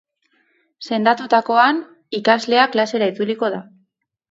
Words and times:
Sendatutakoan, 0.89 1.83
ikaslea 2.21 2.65
klasera 2.77 3.13
itzuliko 3.15 3.55
da. 3.59 3.65